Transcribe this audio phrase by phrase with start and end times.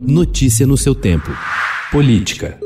[0.00, 1.30] Notícia no seu tempo.
[1.92, 2.58] Política.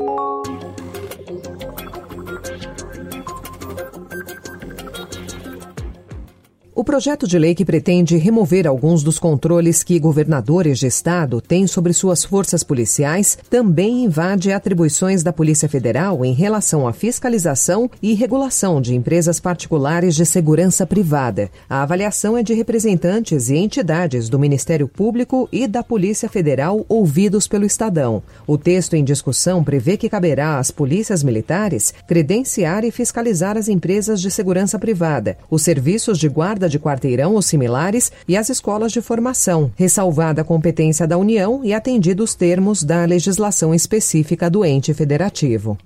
[6.77, 11.65] O projeto de lei que pretende remover alguns dos controles que governadores de estado têm
[11.67, 18.13] sobre suas forças policiais também invade atribuições da Polícia Federal em relação à fiscalização e
[18.13, 21.49] regulação de empresas particulares de segurança privada.
[21.69, 27.47] A avaliação é de representantes e entidades do Ministério Público e da Polícia Federal ouvidos
[27.47, 28.21] pelo Estadão.
[28.45, 34.19] O texto em discussão prevê que caberá às polícias militares credenciar e fiscalizar as empresas
[34.19, 39.01] de segurança privada, os serviços de guarda de quarteirão ou similares e as escolas de
[39.01, 44.93] formação, ressalvada a competência da União e atendidos os termos da legislação específica do ente
[44.93, 45.77] federativo.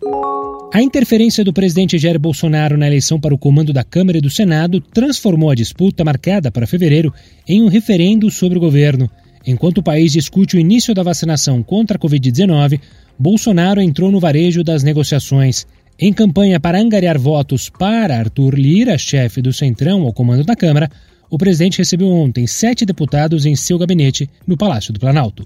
[0.71, 4.29] A interferência do presidente Jair Bolsonaro na eleição para o comando da Câmara e do
[4.29, 7.11] Senado transformou a disputa marcada para fevereiro
[7.47, 9.09] em um referendo sobre o governo.
[9.45, 12.79] Enquanto o país discute o início da vacinação contra a Covid-19,
[13.17, 15.65] Bolsonaro entrou no varejo das negociações.
[16.01, 20.89] Em campanha para angariar votos para Arthur Lira, chefe do Centrão ao comando da Câmara,
[21.29, 25.45] o presidente recebeu ontem sete deputados em seu gabinete no Palácio do Planalto.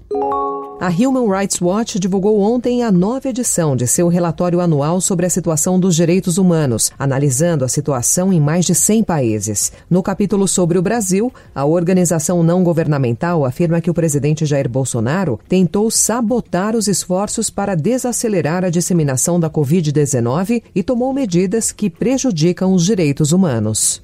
[0.80, 5.30] A Human Rights Watch divulgou ontem a nova edição de seu relatório anual sobre a
[5.30, 9.72] situação dos direitos humanos, analisando a situação em mais de 100 países.
[9.88, 15.38] No capítulo sobre o Brasil, a organização não governamental afirma que o presidente Jair Bolsonaro
[15.48, 22.74] tentou sabotar os esforços para desacelerar a disseminação da Covid-19 e tomou medidas que prejudicam
[22.74, 24.02] os direitos humanos.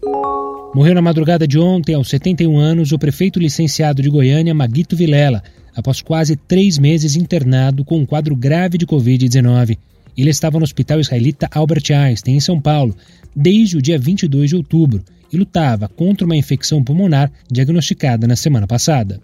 [0.72, 5.42] Morreu na madrugada de ontem, aos 71 anos, o prefeito licenciado de Goiânia, Maguito Vilela
[5.74, 9.78] após quase três meses internado com um quadro grave de Covid-19.
[10.16, 12.94] Ele estava no Hospital Israelita Albert Einstein, em São Paulo,
[13.34, 18.66] desde o dia 22 de outubro e lutava contra uma infecção pulmonar diagnosticada na semana
[18.66, 19.20] passada.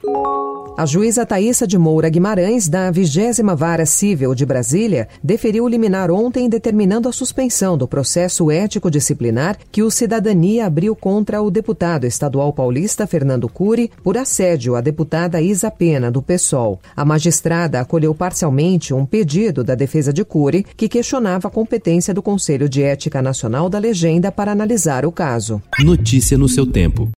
[0.77, 6.50] A juíza Thaisa de Moura Guimarães, da 20 Vara Civil de Brasília, deferiu liminar ontem
[6.50, 13.06] determinando a suspensão do processo ético-disciplinar que o Cidadania abriu contra o deputado estadual paulista
[13.06, 16.78] Fernando Cury por assédio à deputada Isa Pena, do PSOL.
[16.94, 22.20] A magistrada acolheu parcialmente um pedido da defesa de Cury que questionava a competência do
[22.20, 25.62] Conselho de Ética Nacional da Legenda para analisar o caso.
[25.78, 27.10] Notícia no seu tempo.